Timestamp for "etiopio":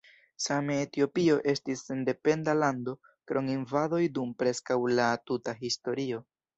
0.85-1.35